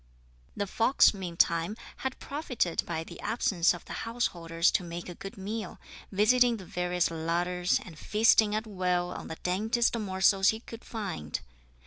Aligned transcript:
The 0.57 0.65
fox, 0.65 1.13
meantime, 1.13 1.77
had 1.97 2.17
profited 2.17 2.83
by 2.87 3.03
the 3.03 3.19
absence 3.19 3.71
of 3.71 3.85
the 3.85 3.93
householders 4.01 4.71
to 4.71 4.83
make 4.83 5.07
a 5.07 5.13
good 5.13 5.37
meal, 5.37 5.79
visiting 6.11 6.57
the 6.57 6.65
various 6.65 7.11
larders, 7.11 7.79
and 7.85 7.99
feasting 7.99 8.55
at 8.55 8.65
will 8.65 9.11
on 9.11 9.27
the 9.27 9.37
daintiest 9.43 9.95
morsels 9.99 10.47
he 10.49 10.61
could 10.61 10.83
find. 10.83 11.41